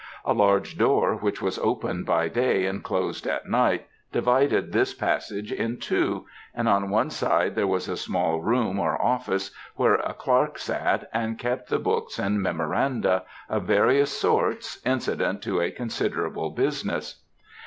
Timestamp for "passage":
4.95-5.51